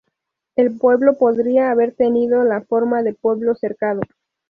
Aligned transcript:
El 0.55 0.75
pueblo 0.79 1.15
podría 1.19 1.69
haber 1.69 1.93
tenido 1.93 2.43
la 2.43 2.61
forma 2.61 3.03
de 3.03 3.13
pueblo 3.13 3.53
cercado. 3.53 4.01